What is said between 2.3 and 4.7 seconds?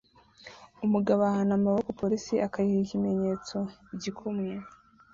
akayiha ikimenyetso "igikumwe"